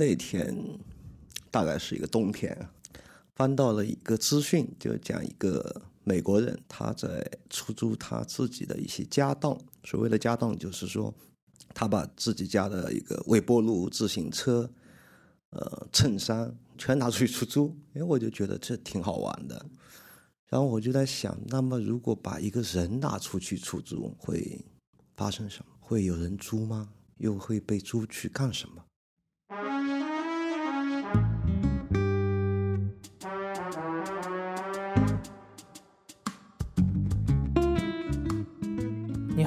[0.00, 0.56] 那天
[1.50, 2.56] 大概是一个冬天，
[3.34, 9.54] 翻到了一个资讯，就讲一个美国人他在出租他自己的一些家当。
[9.84, 11.12] 所谓的家当，就是说
[11.74, 14.70] 他把自己家的一个微波炉、自行车、
[15.50, 17.76] 呃衬衫全拿出去出租。
[17.92, 19.66] 哎，我就觉得这挺好玩的。
[20.48, 24.64] 然后我就在想，那么如果把一个人拿出去出租，会
[25.14, 25.72] 发生什么？
[25.78, 26.88] 会有人租吗？
[27.18, 28.82] 又会被租去干什么？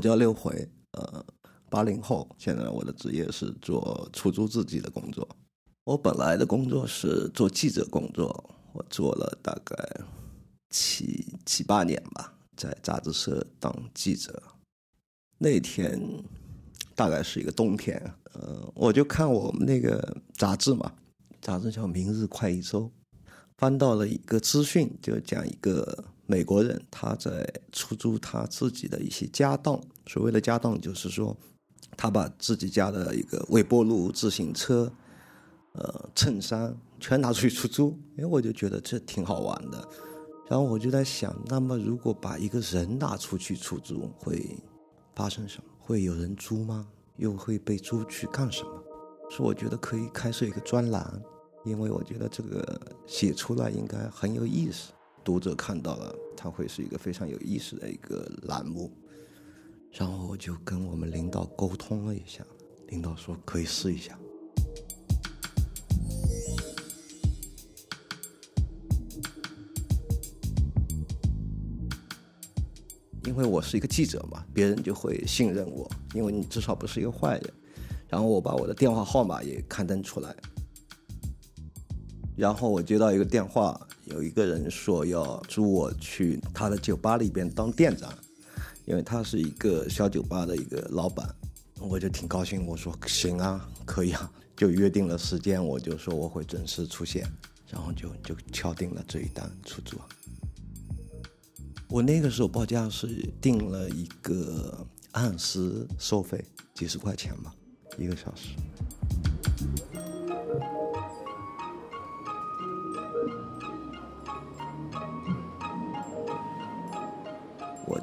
[0.00, 1.22] 我叫六回，呃，
[1.68, 2.26] 八零后。
[2.38, 5.28] 现在我的职业是做出租自己的工作。
[5.84, 9.76] 我本来的工作是做记者工作，我做了大概
[10.70, 14.42] 七七八年吧，在杂志社当记者。
[15.36, 16.00] 那天
[16.94, 20.90] 大概是一个冬天，呃，我就看我们那个杂志嘛，
[21.42, 22.84] 杂志叫《明日快一周》，
[23.58, 26.06] 翻到了一个资讯，就讲一个。
[26.30, 31.36] 美国人他在出租他自己的一些家当，所谓的家当就是说，
[31.96, 34.92] 他把自己家的一个微波炉、自行车、
[35.72, 37.98] 呃衬衫 全拿出去出租。
[38.16, 39.88] 哎，我就觉得这挺好玩的。
[40.48, 44.56] 然后我就在想，那么如果把一个人拿出去出租，会
[45.16, 45.64] 发生什么？
[45.80, 46.86] 会有人租吗？
[47.16, 48.70] 又会被租去干什么？
[49.32, 51.20] 所以我觉得可以开设一个专栏，
[51.64, 54.92] 因为我觉得这个写出来应该很有意思。
[55.24, 58.90] 读者看到了，他会是一个非常有意思的一个栏目。
[59.92, 62.44] 然后我就跟我们领导沟通了一下，
[62.88, 64.18] 领导说可以试一下。
[73.24, 77.52] 因为我是一个记者嘛，别人就会信任我，因为你至少不是一个坏人。
[78.08, 80.34] 然后我把我的电话号码也刊登出来。
[82.36, 83.88] 然后我接到一个电话。
[84.10, 88.12] 有一个人说要租我去他的酒吧里边当店长，
[88.86, 91.28] 因为他是一个小酒吧的一个老板，
[91.78, 92.66] 我就挺高兴。
[92.66, 95.64] 我说行啊，可以啊，就约定了时间。
[95.64, 97.24] 我就说我会准时出现，
[97.68, 99.96] 然后就就敲定了这一单出租。
[101.88, 103.08] 我那个时候报价是
[103.40, 106.44] 定了一个按时收费，
[106.74, 107.54] 几十块钱吧，
[107.98, 108.50] 一个小时。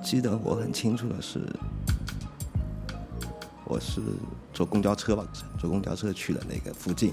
[0.04, 1.42] 记得我很清楚的是，
[3.66, 4.02] 我是
[4.54, 5.28] 坐公交车吧，
[5.60, 7.12] 坐公交车去了那个附近，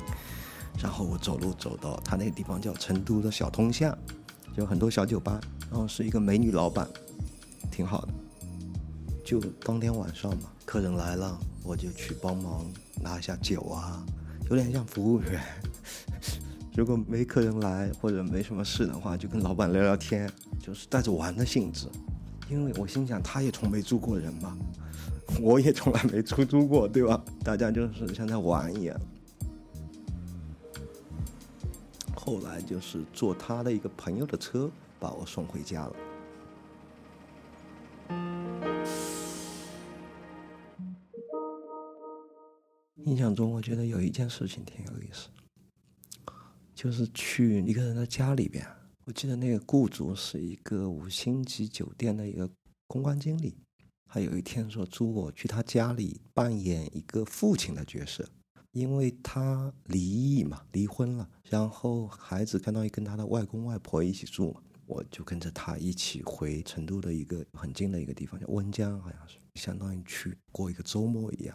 [0.81, 3.97] 然后我走路走到他那个地方叫成都的小通巷，
[4.57, 5.41] 有很多小酒吧，
[5.71, 6.89] 然后是一个美女老板，
[7.71, 8.09] 挺好的。
[9.25, 12.65] 就当天晚上嘛，客人来了，我就去帮忙
[13.03, 14.05] 拿一下酒啊，
[14.51, 15.43] 有点像服务员。
[16.77, 20.31] 如果没客人来或者没什么事的话，就跟老板聊聊天，
[20.61, 21.89] 就是带着玩的性质。
[22.51, 24.57] 因为我心想，他也从没租过人嘛，
[25.41, 27.25] 我也从来没出租过，对吧？
[27.43, 29.01] 大家就是像在玩一样。
[32.15, 35.97] 后来就是坐他的一个朋友的车把我送回家了。
[43.05, 45.29] 印象中，我觉得有一件事情挺有意思，
[46.75, 48.67] 就是去一个人的家里边。
[49.07, 52.49] 我记得那个雇主是一个五星级酒店的一个
[52.87, 53.55] 公关经理，
[54.07, 58.27] 他有一天说租我去他家里扮演一个父亲的角色，
[58.73, 71.55] 因为他离异嘛，离婚了，然后孩子相当于跟他的外公外婆一起住嘛，我就跟着他一起回成都的一个很近的一个地方叫温江，好像是相当于去过一个周末一样，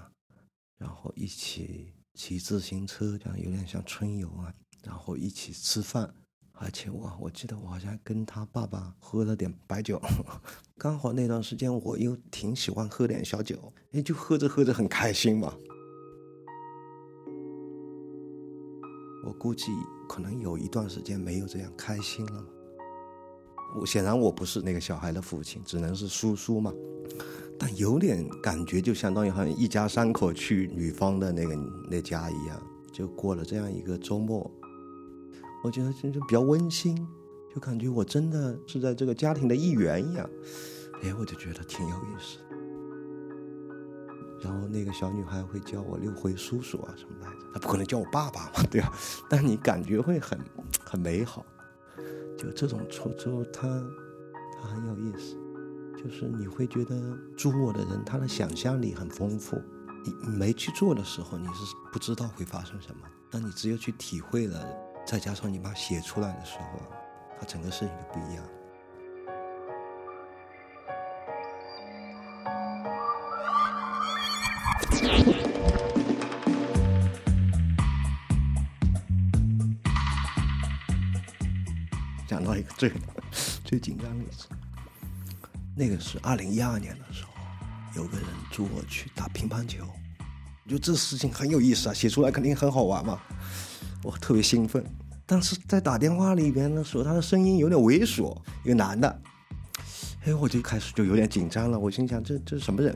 [0.77, 4.53] 然后一起骑自行车，这样有点像春游啊，
[4.83, 6.13] 然后一起吃饭。
[6.61, 9.99] 而且我我记得我好像跟他爸爸喝了点白酒，
[10.77, 13.55] 刚好那段时间我又挺喜欢喝点小酒，
[13.93, 15.53] 哎，就喝着喝着很开心嘛。
[19.25, 19.71] 我估计
[20.09, 22.45] 可能有一段时间没有这样开心了，
[23.79, 26.73] 我显然我不是那个小孩的父亲，只能是叔叔嘛。
[27.57, 31.55] 但有点感觉，就相当于好像一家三口去女方的那个
[31.89, 32.61] 那家一样，
[32.91, 34.49] 就过了这样一个周末。
[35.63, 36.95] 我觉得就就比较温馨，
[37.53, 40.29] 就感觉我真的是在这个家庭的一员一样。
[41.01, 42.39] 哎，我就觉得挺有意思。
[44.41, 48.93] 然后那个小女孩会叫我六回叔叔啊什么来着，她不可能叫我爸爸嘛，对吧？
[49.29, 50.39] 但你感觉会很
[50.83, 51.45] 很美好，
[52.37, 53.67] 就这种出租，它
[54.61, 55.35] 它很有意思。
[56.01, 59.61] 就是你会觉得租我的人他的想象力很丰富，
[60.05, 63.01] 你没去做的时候你是不知道会发生什么，
[63.31, 64.65] 那你只有去体会了，
[65.09, 66.79] 再加上你把写出来的时候，
[67.39, 68.45] 它整个事情就不一样。
[82.27, 82.91] 讲到一个最
[83.65, 84.47] 最紧张的一次。
[85.75, 87.31] 那个是二零一二年的时候，
[87.95, 89.83] 有个人租我去打乒乓球，
[90.65, 93.19] 我觉得这事情很有意思啊，写出来肯定很好玩嘛，
[94.03, 94.83] 我特别兴奋。
[95.25, 99.21] 但是在打电话里边的时候，他的声音有点猥琐，一个男的，
[100.25, 101.77] 哎，我就开始就有点紧张了。
[101.77, 102.95] 我心想这这是什么人？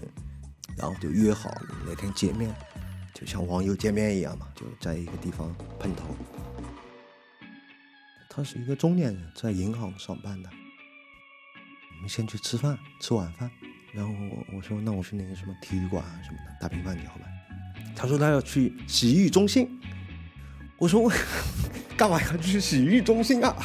[0.75, 1.53] 然后就约好
[1.85, 2.51] 那天见面，
[3.13, 6.03] 就像网友见面一样嘛，就在一个地方碰头。
[8.27, 10.50] 他是一个中年人，在银行上班的。
[11.95, 13.51] 我们先去吃饭，吃晚饭，
[13.94, 17.27] 然后我我说那我去那个什么体育馆什么的打乒乓球吧。
[17.95, 19.79] 他说他要去洗浴中心，
[20.83, 21.09] 我说我
[21.95, 23.56] 干嘛要去洗浴中心啊？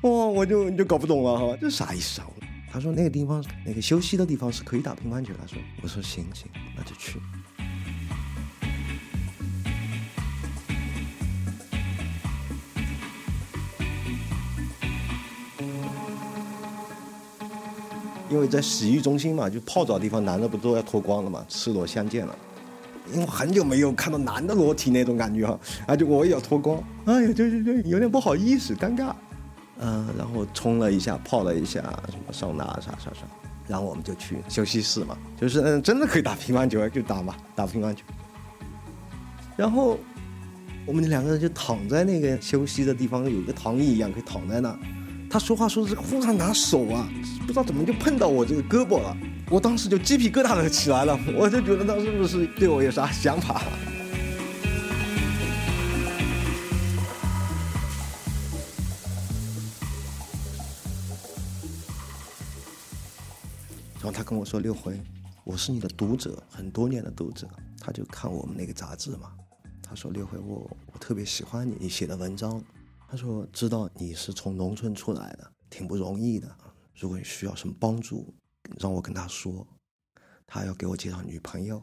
[0.00, 2.26] 哇，我就就搞不懂了哈，这啥意思啊？
[2.72, 5.32] 他说那个地方那个休息的地方是可以打乒乓球。
[5.40, 7.20] 他说我说行行，那就去。
[18.28, 22.36] 因为在洗浴中心嘛，就泡澡地方，男的不都要脱光了嘛，赤裸相见了。
[23.12, 29.12] 因为很久没有看到男的裸体那种感觉哈，啊，就我也要脱光，哎呀，就就就有点不好意思，尴尬。
[29.80, 33.26] 嗯，然后冲了一下，泡了一下，什么桑拿啥啥啥，
[33.68, 38.02] 然后我们就去休息室嘛，就是嗯，真的可以打乒乓球，就打嘛，打乒乓球。
[39.56, 39.96] 然后
[40.84, 44.76] 我们两个人就躺在那个休息的地方，有一个躺椅一样，可以躺在那。
[45.30, 47.08] 他说话说的是忽然拿手啊，
[47.42, 49.16] 不知道怎么就碰到我这个胳膊了，
[49.50, 53.62] 我当时就鸡皮疙瘩都起来了，我就觉得他是不是对我有啥想法？
[63.94, 65.00] 然后他跟我说：“六回，
[65.44, 67.48] 我是你的读者，很多年的读者。”
[67.80, 69.32] 他就看我们那个杂志嘛，
[69.82, 72.62] 他说：“六回，我我特别喜欢你你写的文章。”
[73.08, 76.46] 他说：“知道你是从农村出来的，挺不容易的。
[76.94, 78.34] 如果你需要什么帮助，
[78.78, 79.66] 让我跟他说。
[80.46, 81.82] 他要给我介绍女朋友，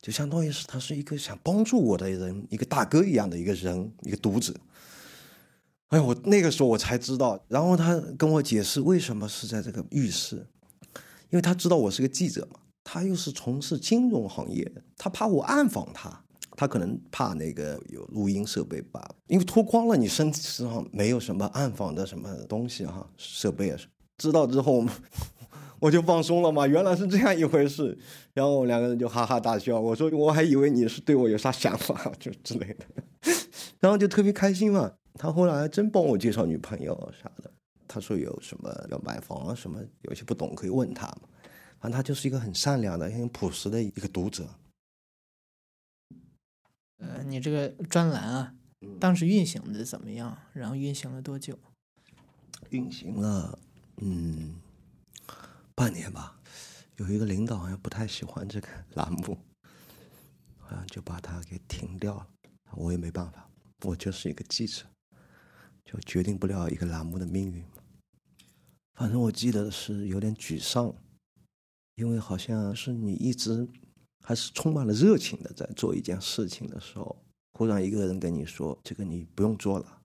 [0.00, 4.54] 就相当于是他是一个想帮助我的人，一个大哥一样的一个人，一个读者。
[5.88, 7.38] 哎，我那个时候我才知道。
[7.48, 10.36] 然后他跟我解释为什么是在这个浴室，
[11.28, 16.22] 因为他知道我是个记者嘛，他又是从事金融行业，他怕我暗访他。”
[16.58, 23.90] 他可能怕那个有录音设备吧，因为脱光了，你身体上没有什么暗访的什么东西哈，设备啊什么。
[24.18, 24.84] 知道之后，
[25.78, 27.96] 我就放松了嘛，原来是这样一回事。
[28.32, 29.80] 然后两个人就哈哈大笑。
[29.80, 32.86] 我说我还以为你是对我有啥想法就之类的，
[33.80, 34.92] 然后就特别开心嘛。
[35.14, 37.50] 他后来还真帮我介绍女朋友啥的。
[37.88, 41.28] 他说有什么要买房啊什么，有些不懂可以问他嘛。
[41.78, 44.48] 反正他就是一个很善良的、很朴实的一个读者。
[46.98, 48.54] 呃，你这个专栏啊，
[48.98, 50.36] 当时运行的怎么样？
[50.52, 51.58] 然后运行了多久？
[52.70, 53.58] 运行了，
[53.98, 54.54] 嗯，
[55.74, 56.38] 半年吧。
[56.96, 59.38] 有一个领导好像不太喜欢这个栏目，
[60.58, 62.26] 好像就把它给停掉了。
[62.72, 63.48] 我也没办法，
[63.82, 64.84] 我就是一个记者，
[65.84, 67.64] 就决定不了一个栏目的命运。
[68.94, 70.94] 反正我记得是有点沮丧，
[71.96, 73.68] 因为好像是你一直。
[74.24, 77.16] 还是充满了热情的，在做一件事情的时候，
[77.52, 79.95] 忽然一个人跟你说：“这个你不用做了。”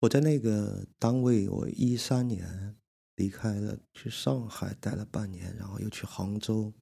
[0.00, 2.76] 我在那个单位，我一三年
[3.16, 6.72] 离开了，去上海待了半年，然后又去杭州，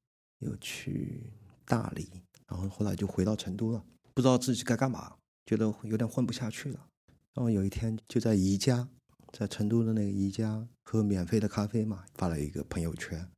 [0.40, 1.33] 又去
[1.64, 2.09] 大理，
[2.49, 3.85] 然后后来就回到成都了。
[4.14, 5.16] 不知道自己该干嘛，
[5.47, 6.88] 觉得有点混不下去了。
[7.35, 8.88] 然后有一天就在宜家，
[9.33, 13.28] 在成都的那个宜家喝免费的咖啡嘛，发了一个朋友圈。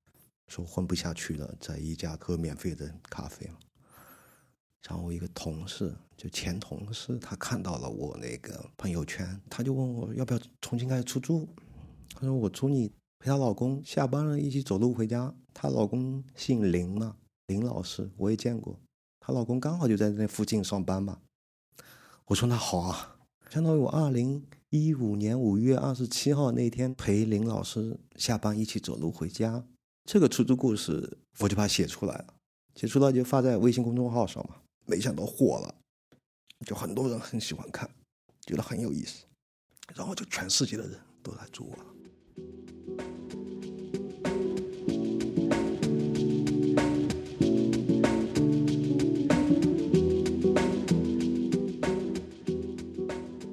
[0.49, 3.47] 说混不下去了，在宜家喝免费的咖啡
[4.89, 11.49] 然后我一个同事，就前同事，他看到了我那个朋友圈，他就问我要不要重新开始出租。
[12.15, 12.89] 他说我租你
[13.19, 15.35] 陪她老公下班了一起走路回家。
[15.53, 17.17] 她老公姓林嘛，
[17.49, 18.79] 林老师我也见过，
[19.19, 21.19] 她老公刚好就在那附近上班嘛。
[22.27, 23.17] 我说那好啊，
[23.51, 29.65] 相当于我二零一五年五月二十七号那天陪林老师下班一起走路回家。
[30.05, 32.35] 这个出租故事我就把它写出来了，
[32.77, 34.57] 写出来就发在微信公众号上嘛。
[34.89, 35.75] 没想到火了，
[36.65, 37.91] 就很多人很喜欢看，
[38.47, 39.27] 觉得很有意思，
[39.97, 41.85] 然后就全世界的人都来租我了。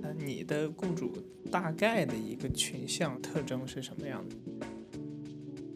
[0.03, 1.11] 呃，你的雇主
[1.51, 4.35] 大概的一个群像特征是什么样的？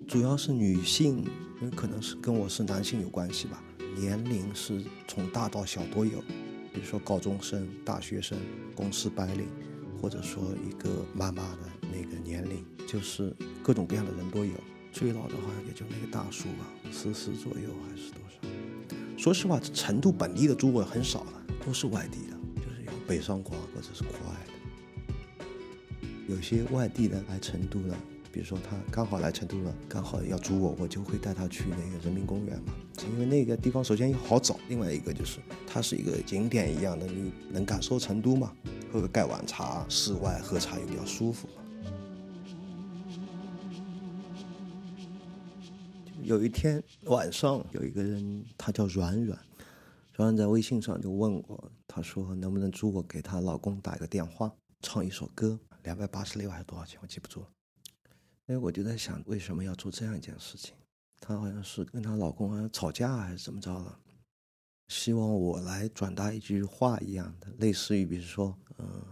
[0.07, 1.25] 主要是女性，
[1.61, 3.63] 因为可能是跟我是男性有关系吧。
[3.97, 6.21] 年龄是从大到小都有，
[6.71, 8.37] 比如说高中生、大学生、
[8.75, 9.47] 公司白领，
[9.99, 14.53] 或者说一个妈妈的那个年龄，就是各种各样的人都有。
[14.91, 18.37] 最老的好像也就那个大叔吧，四十左右还是多少？
[19.17, 25.45] 说实话，成都本地的猪我很少了，都是外地的，就是有北上广或者是国外的。
[26.27, 27.97] 有些外地的来成都了，
[28.31, 32.73] 比如说他刚好来成都了，刚好要租我，我就会带他去那个人民公园嘛，
[33.05, 38.55] 因为那个地方首先又好找，另外一个就是它是一个景点一样的，你能感受成都嘛，
[38.91, 41.47] 喝个盖碗茶，室外喝茶又比较舒服。
[46.23, 49.39] 有一天晚上，有一个人，他叫软软，
[50.15, 54.51] 软软在微信上就问我，他说能不能租我给她老公打一个电话，
[54.81, 57.47] 唱一首歌，两百八十六还是多少钱，我记不住了。
[58.47, 60.73] 哎，我就在想，为什么要做这样一件事情？
[61.19, 63.99] 她好像是跟她老公好像吵架还是怎么着了，
[64.87, 69.03] 希望我来转达一句话一样的，类似于比如说，嗯、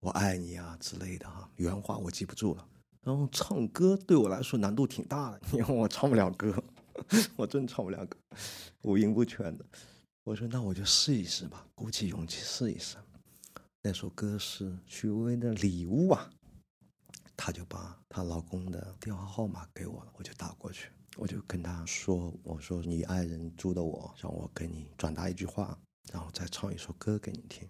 [0.00, 2.66] 我爱你啊之类的哈，原话我记不住了。
[3.02, 6.54] 然后唱歌对我来说难度挺大的，因为我唱不了歌，
[7.34, 8.16] 我真唱不了歌，
[8.82, 9.64] 五音不全的。
[10.22, 12.98] 我说那我就试一试吧，鼓起勇气试一试。
[13.82, 16.30] 那首歌是许巍的《礼物》啊，
[17.34, 25.76] 她就把她老公的电话号码给我了，我就打过去，我就跟他说：“我说你爱人租的我，让我给你转达一句话，
[26.12, 27.68] 然后再唱一首歌给你听。”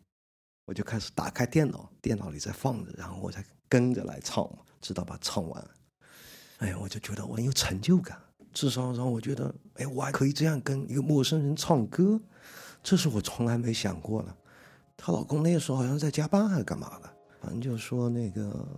[0.66, 5.68] 我就开始打开电脑，电脑里在放着，然后我再跟着来唱嘛，直到把唱完。
[6.58, 8.16] 哎呀，我就觉得我很有成就感，
[8.52, 12.20] 至少让我觉得，哎，我还可以这样跟一个陌生人唱歌，
[12.82, 14.36] 这是我从来没想过的。
[14.96, 18.68] 她老公那时候好像在加班还是干嘛的，反正就说那个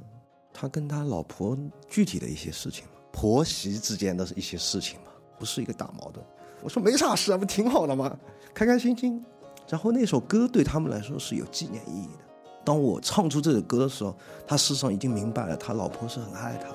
[0.54, 1.58] 他跟他老婆
[1.90, 6.24] 具体的一些事情，婆媳之间的一些事情嘛，不是一个大矛盾。
[6.62, 8.16] 我说没啥事啊，不挺好的吗？
[8.54, 9.22] 开开心心。
[9.68, 12.24] 然后那首歌对他们来说是有纪念意义的。
[12.64, 14.16] 当我唱出这首歌的时候，
[14.46, 16.68] 他事实上已经明白了，他老婆是很爱他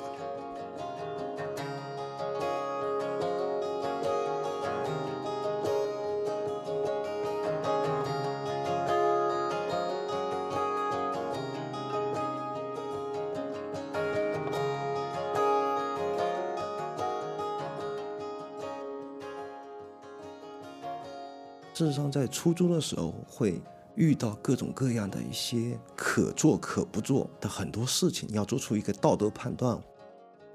[21.77, 23.61] 事实上，在初中的时候会
[23.95, 29.79] 遇到各种各样的一些可做可不做的很多事情，要做出一个道德判断。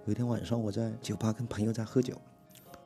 [0.04, 2.20] 有一天晚上，我在酒吧跟朋友在喝酒，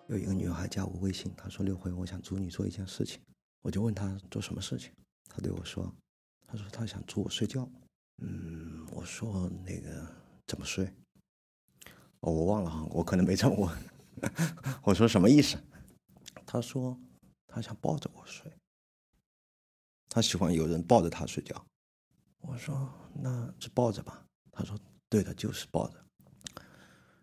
[0.08, 3.18] 有一个女孩加我微信，她说：“刘辉，我想租你做一件事情。”
[3.64, 4.92] 我就问她做什么事情，
[5.30, 5.90] 她对我说
[6.46, 7.66] ：“她说她想租我睡觉。”
[8.20, 10.06] 嗯，我说那个
[10.46, 10.84] 怎么睡？
[12.20, 13.74] 哦，我忘了哈，我可能没这么问。
[14.84, 15.56] 我说什么意思？
[16.44, 17.00] 她说。
[17.56, 18.52] 他想抱着我睡，
[20.10, 21.66] 他喜欢有人抱着他睡觉。
[22.40, 24.22] 我说那就抱着吧？
[24.52, 25.96] 他说对的，就是抱着。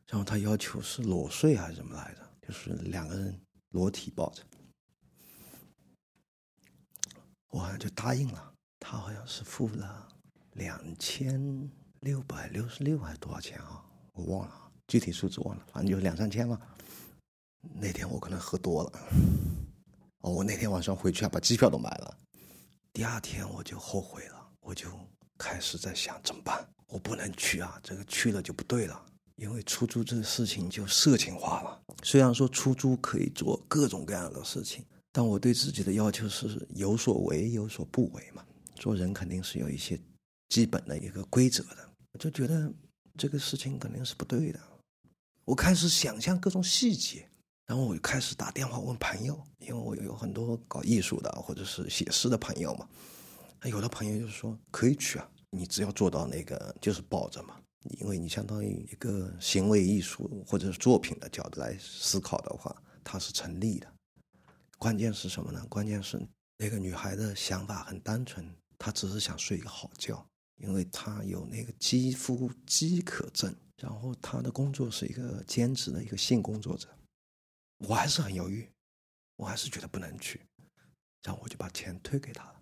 [0.07, 2.27] 然后他要求是裸睡还是什么来着？
[2.41, 4.43] 就是两个人裸体抱着。
[7.49, 8.55] 我好像就答应了。
[8.79, 10.09] 他好像是付了
[10.53, 13.85] 两千六百六十六还是多少钱啊？
[14.13, 16.59] 我忘了，具体数字忘了，反正就两三千嘛。
[17.75, 18.91] 那天我可能喝多了。
[20.23, 22.17] 哦，我那天晚上回去还把机票都买了。
[22.93, 24.87] 第二天我就后悔了，我就
[25.37, 26.65] 开始在想怎么办？
[26.87, 31.81] 我不能去啊，这个去了就不对了，因为出租这个事情就色情化了。
[32.03, 38.45] 虽然说出租可以做各种各样的事情，但我对自己的要求是有所为有所不为嘛。
[38.75, 39.99] 做人肯定是有一些
[40.49, 41.89] 基本的一个规则的。
[42.13, 42.71] 我就觉得
[43.17, 44.59] 这个事情肯定是不对的。
[45.43, 47.27] 我开始想象各种细节。
[47.65, 52.87] 然后我就开始打电话问朋友，因为我有很多搞艺术的或者是写诗的朋友嘛。
[53.63, 57.57] 有的朋友就是说可以去啊，你只要做到那个就是抱着嘛，
[58.01, 63.87] 因为你相当于一个行为艺术或者是作品的角度来思考的话，它是成立的。
[64.77, 65.65] 关键是什么呢？
[65.69, 66.21] 关键是
[66.57, 68.45] 那个女孩的想法很单纯，
[68.77, 70.21] 她只是想睡一个好觉，
[70.57, 76.89] 因为她有那个肌肤饥渴症，然后她的工作是一个兼职的一个性工作者。
[77.87, 78.69] 我还是很犹豫，
[79.35, 80.41] 我还是觉得不能去，
[81.23, 82.55] 然后我就把钱退给他了。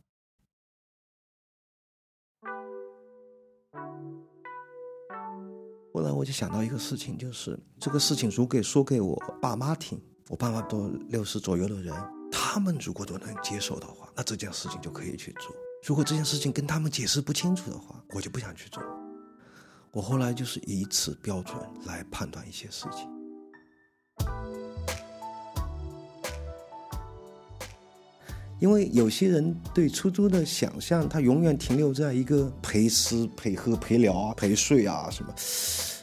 [5.94, 11.94] 后来我就想到一个事情，就是这个事情如果说给我爸妈听，我爸妈都六十左右的人，
[12.32, 15.56] 他们如果都能接受的话，那这件事情就可以去做。
[15.84, 18.82] 如果这件事情跟他们解释不清楚的话，我就不想去做。
[19.92, 23.21] 我后来就是以此标准来判断一些事情。
[28.62, 35.34] 因为有些人对出租的想象，他永远停留在一个陪吃、陪喝、陪聊啊、陪睡啊什么，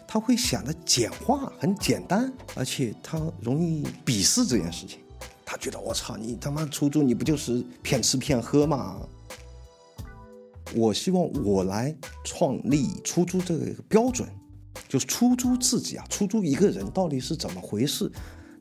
[0.08, 4.98] 他会想的简化，很简单，而且他容易鄙视这件事情。
[5.46, 8.96] 他觉得我操，你他妈出租，你不就是骗吃骗喝吗？
[10.74, 14.28] 我希望我来创立出租这个标准，
[14.88, 18.10] 就是出租自己啊，出租一个人到底是怎么回事？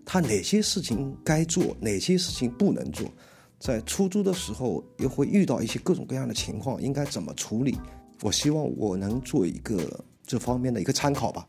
[0.06, 3.12] 他哪些事情该做，哪些事情不能做？
[3.60, 7.78] 在出租的时候，又会遇到一些各种各样的情况，应该怎么处理？
[8.22, 11.48] 我希望我能做一个这方面的一个参考吧，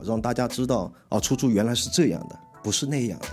[0.00, 3.26] 让大家知道啊，出租原来是这样的，不是那样的。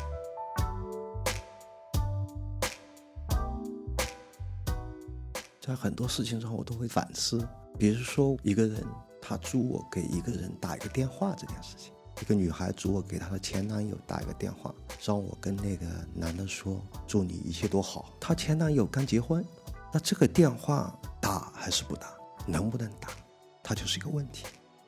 [5.61, 8.83] 在很多事情上，我都会反思，比如说一个人
[9.21, 11.93] 他租我给一个人打一个电话这件事情。
[12.23, 18.15] 一个女孩主我给她的前男友打一个电话，让我跟那个男的说祝你一切都好。
[18.17, 19.45] 她前男友刚结婚，
[19.91, 22.13] 那这个电话打还是不打，
[22.47, 23.09] 能不能打，
[23.61, 24.45] 它就是一个问题。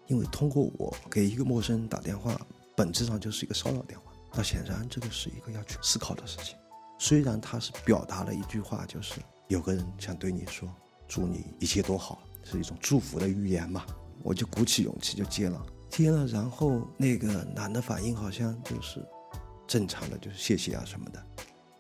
[0.08, 2.40] 因为通过我给一个陌生人打电话，
[2.74, 4.14] 本质上就是一个骚扰电话。
[4.34, 6.56] 那显然这个是一个要去思考的事情。
[6.98, 9.16] 虽然他是表达了一句话，就是
[9.50, 10.74] 有个人想对你说
[11.06, 13.86] 祝你一切都好，是一种祝福的语言嘛，
[14.24, 15.62] 我就鼓起勇气就接了。
[15.96, 19.02] 接了，然后那个男的反应好像就是
[19.66, 21.26] 正常的，就是谢谢啊什么的，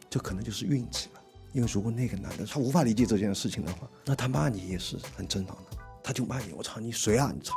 [0.09, 1.19] 这可能就是运气吧。
[1.51, 7.53] 因为如果那个男的他无法理解这件事情的话，那他骂你也是很正常的，他就骂你，我操你谁啊你操！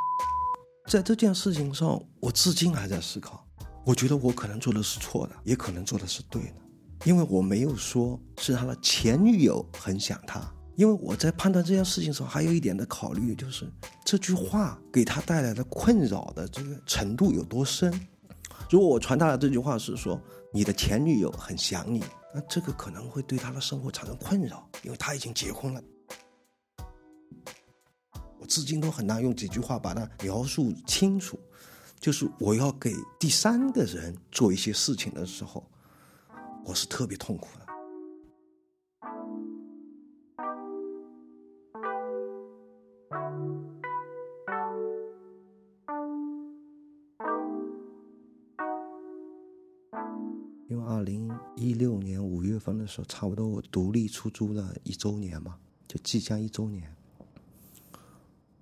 [0.88, 3.46] 在这件事情上，我至今还在思考，
[3.84, 6.54] 我觉得我可能做的是错的，也可能做的是对的，
[7.04, 10.40] 因为我没有说是他的前女友很想他。
[10.78, 13.68] 因为我在判断这件事情时候，还有一点的考虑，就是
[14.04, 17.92] 这句话给他带来的困扰的这个程度有多深。
[18.70, 25.82] 如果我传达的这句话是说你的前女友很想你，那这个可能会对他的生活产生困扰，因为他已经结婚了。
[28.38, 31.36] 我至今都很难用几句话把它描述清楚。
[31.98, 35.68] 就是我要给第三个人做一些事情的时候，
[36.64, 37.67] 我是特别痛苦的。
[53.06, 55.56] 差不多我独立出租了一周年嘛，
[55.86, 56.92] 就即将一周年。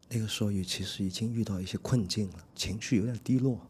[0.09, 3.61] 那个时候也其实已经遇到一些困境了，情绪有点低落。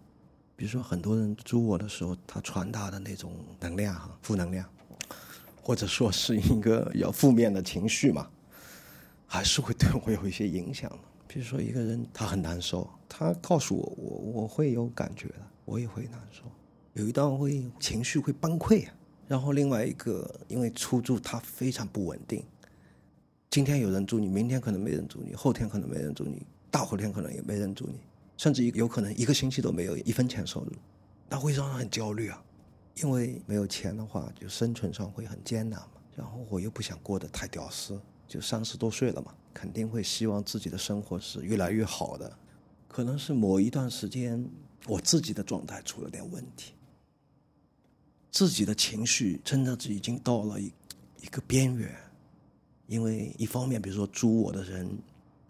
[0.55, 4.67] 比如说，很多人租我的时候，他传达的那种能量哈，负能量，
[5.63, 8.31] 或者说是一个要负面的情绪嘛，
[9.27, 10.99] 还是会对我有一些影响的。
[11.27, 16.43] 比如说，一个人他很难受，他告诉我，我我会有感觉的，我也会难受，
[16.95, 18.95] 有一段会情绪会崩溃啊。
[19.29, 22.45] 然后另外一个，因为出租它非常不稳定，
[23.51, 27.99] 今天有人租你，明天可能没人租你，后天可能没人租你，大后天可能也没人租你，
[28.37, 30.73] 甚至有可能一个星期都没有一分钱收入，
[31.29, 32.43] 那会让人很焦虑啊。
[33.03, 35.89] 因为没有钱的话，就生存上会很艰难嘛。
[36.17, 42.33] 然后我又不想过得太屌丝，就三十多岁了嘛，肯定会希望自己的生活是越来越好的。
[42.89, 44.49] 可能是某一段时间，
[44.87, 46.73] 我自己的状态出了点问题。
[48.37, 50.71] 自己的情绪真的是已经到了一
[51.23, 51.91] 一个边缘，
[52.87, 54.87] 因为一方面，比如说租我的人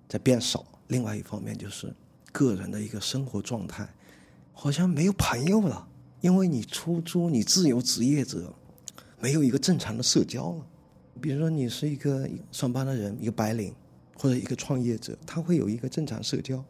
[0.09, 1.93] 在变少，另外一方面就是
[2.31, 3.93] 个人的一个生活状态
[4.53, 5.85] 好像没有朋友了，
[6.21, 8.55] 因为你出租，你自由职业者
[9.19, 10.65] 没有一个正常的社交了。
[11.21, 13.75] 比如说你是一个上班的人，一个白领
[14.17, 16.65] 或者一个创业者，他会有一个正常社交，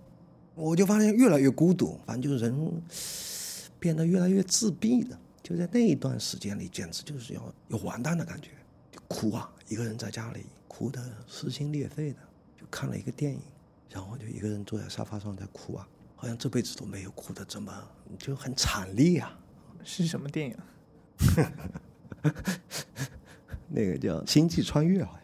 [0.55, 2.83] 我就发现越来越孤独，反正就是人
[3.79, 5.21] 变得越来越自闭了。
[5.47, 8.49] 就在那一段时间里，简直就是要要完蛋的感觉，
[8.91, 12.19] 就哭啊，一个人在家里哭得撕心裂肺的，
[12.61, 13.41] 就看了一个电影，
[13.89, 17.73] 然后就一个人坐在沙发上在哭啊，好像这辈子都没有哭的这么
[18.19, 19.39] 就很惨烈啊。
[19.85, 20.57] 是什么电影？
[23.69, 25.21] 那个叫《星际穿越》好像。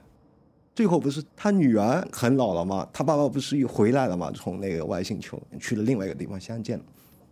[0.72, 2.88] 最后不是他女儿很老了吗？
[2.92, 4.30] 他爸爸不是又回来了吗？
[4.32, 6.85] 从那个外星球去了另外一个地方相见了。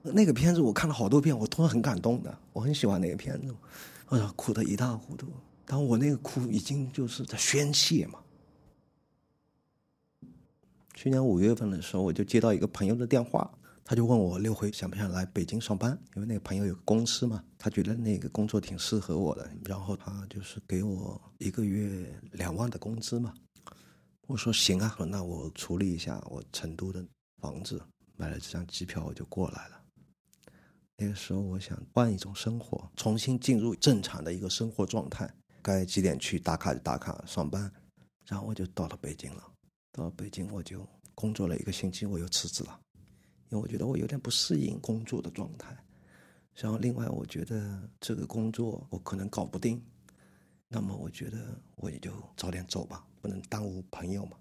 [0.03, 2.39] 那个片子我看了好多遍，我都很感动的。
[2.53, 3.55] 我很喜欢那个片子，
[4.07, 5.27] 哎呀，哭得一塌糊涂。
[5.65, 8.19] 但我那个哭已经就是在宣泄嘛。
[10.95, 13.51] 去年五月份的时候，我就接到一个朋友的电话，
[13.85, 23.33] 他就问我六回想不想来北京上班，因为那个朋友有个公司嘛，他觉得那个工作挺适合我的，然后他就是给我一个月两万的工资嘛。
[24.27, 27.05] 我说行啊，那我处理一下我成都的
[27.41, 27.81] 房子，
[28.17, 29.80] 买了这张机票我就过来了。
[31.01, 35.33] 那个时候我想换一种生活，重新进入正常的一个生活状态，
[35.63, 37.73] 该几点去打卡就打卡上班，
[38.27, 39.43] 然后我就到了北京了。
[39.93, 42.79] 到了北京我就工作了一个星期，我又辞职了，
[43.49, 45.75] 因为我觉得我有点不适应工作的状态。
[46.55, 49.83] 然后另外我觉得这个工作我可能搞不定，
[50.69, 54.37] 那么我觉得我也就早点走吧，不能耽误朋友嘛。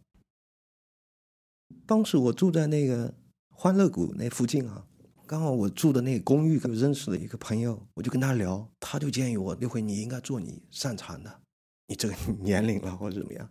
[1.85, 3.13] 当时我住在那个
[3.49, 4.85] 欢乐谷那附近啊，
[5.29, 11.41] 刚好我住的那个公寓就认识了一个朋友，我就跟他聊，他就建议我，那回你应该做你擅长的，
[11.85, 13.47] 你这个年龄了或者怎么样。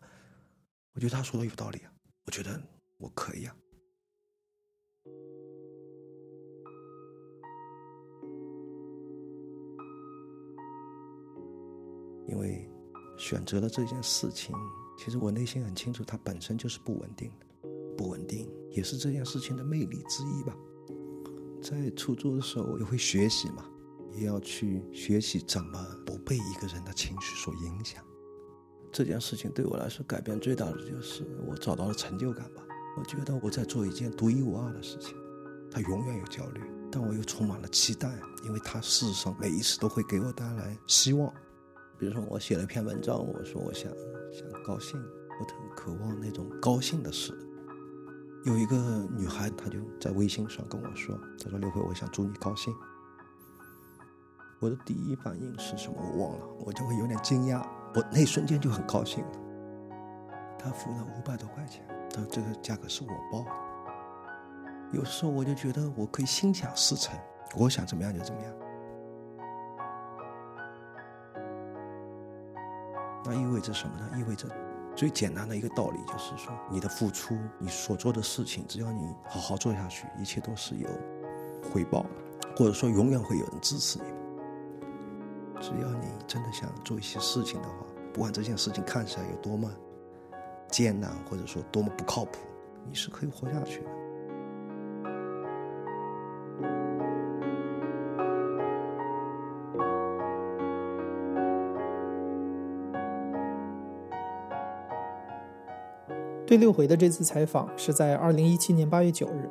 [0.95, 1.93] 我觉得他说的有道理啊，
[2.27, 2.61] 我觉得
[2.97, 3.55] 我可以啊。
[12.27, 12.69] 因为
[13.17, 14.53] 选择了这件事情，
[14.99, 17.47] 其实我内心很清楚，它本身就是不稳定的，
[17.97, 20.57] 不稳定也是这件事情的魅力之一吧。
[21.63, 23.65] 在出租的时候，我也会学习嘛，
[24.13, 28.03] 也要去学习怎么不被一个人的情绪所影响。
[28.91, 32.63] 这件事情对我来说改变最大的就是我找到了成就感吧。
[32.97, 35.15] 我觉得我在做一件独一无二的事情，
[35.71, 38.11] 它永远有焦虑，但我又充满了期待，
[38.45, 41.33] 因为它事实上每一次都会给我带来希望。
[41.99, 43.93] 比如说我写了一篇文章，我说我想
[44.33, 44.99] 想高兴，
[45.39, 47.33] 我很渴望那种高兴的事。
[48.45, 48.77] 有一个
[49.17, 52.75] 女孩，她就在微信上跟我说：“她说刘辉，我想祝你高兴。”
[54.61, 55.97] 我的第一反应是什么？
[56.01, 57.65] 我忘了，我就会有点惊讶。
[57.95, 59.33] 我那一瞬间就很高兴了。
[60.59, 63.51] 他付了五百多块钱，但这个价格是我报的。
[64.93, 67.17] 有时候我就觉得我可以心想事成，
[67.57, 68.53] 我想怎么样就怎么样。
[73.25, 74.19] 那意味着什么呢？
[74.19, 74.49] 意味着
[74.99, 80.89] 最简单的一个道理就是说，你的付出，你所做的事情，只要你好好做下去，一切都是有
[81.73, 82.09] 回报的，
[82.57, 84.05] 或者说永远会有人支持你。
[85.61, 89.71] 只要你真的想做一些事情的话，不管这件事情看起来有多么
[90.69, 92.41] 艰难，或者说多么不靠谱，
[92.85, 93.91] 你是可以活下去的。
[106.49, 109.51] 对六回的这次采访是在二零一七年八月九日，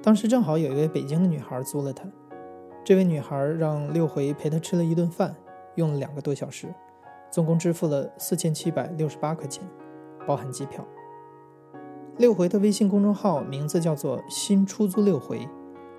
[0.00, 2.04] 当时正好有一位北京的女孩租了他。
[2.84, 5.34] 这位女孩让六回陪她吃了一顿饭，
[5.74, 6.72] 用了两个多小时，
[7.28, 9.68] 总共支付了四千七百六十八块钱，
[10.28, 10.86] 包含机票。
[12.18, 15.44] 六回的微信公众号名字叫做“新出租六回”，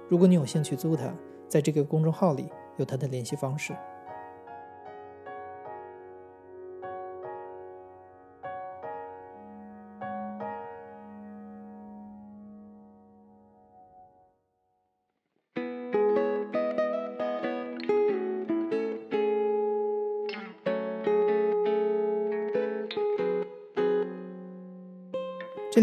[0.08, 1.14] 如果你有兴趣租他，
[1.50, 3.76] 在这个公众号里有他的联系方式。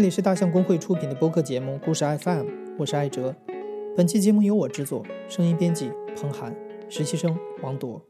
[0.07, 2.45] 里是大象公会出品的播客节目《故事 FM》，
[2.77, 3.35] 我是艾哲。
[3.93, 6.55] 本期节目由我制作，声音编辑彭涵，
[6.87, 8.01] 实习生王铎。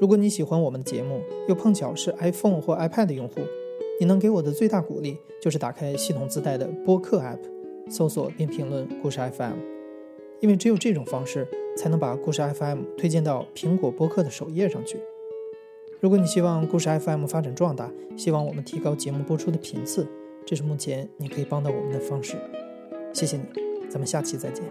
[0.00, 3.40] 如果你喜欢我们的节目，又碰巧是 iPhone 或 iPad 的用户，
[3.98, 7.40] 你能给我的最大鼓励就是打开系统自带的播客 App，
[7.90, 9.54] 搜索并评论“故事 FM”，
[10.38, 11.44] 因为只有这种方式
[11.76, 15.00] 才能把“故事 FM” 推荐到苹果播客的首页上去。
[15.98, 20.06] 如果你希望“故事 FM” 发展壮大，希望我们提高节目播出的频次。
[20.48, 22.34] 这是目前你可以帮到我们的方式，
[23.12, 23.44] 谢谢你，
[23.90, 24.64] 咱们下期再见。